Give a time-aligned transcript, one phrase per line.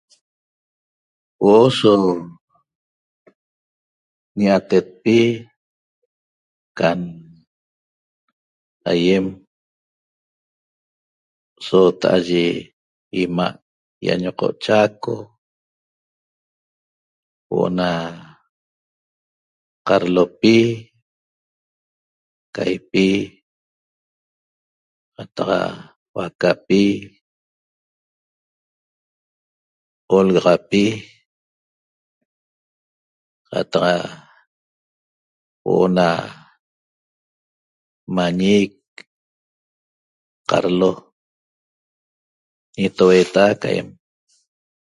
[1.39, 1.91] Huo'o so
[4.37, 5.17] ñia'atetpi
[6.77, 6.99] can
[8.89, 9.25] aýem
[11.65, 12.43] soota'a yi
[13.17, 13.53] 'ima'
[14.05, 15.15] ýañoqo´ Chaco
[17.47, 17.89] huo'o na
[19.87, 20.55] qadlopi
[22.55, 23.07] caýipi
[25.15, 25.63] qataq
[26.13, 26.81] huacapi
[30.15, 30.83] olegaxapi
[33.49, 34.03] qataq
[35.63, 36.07] huo'o na
[38.15, 38.73] mañic
[40.49, 40.91] qadlo
[42.79, 43.89] ñitoueta'ac aýem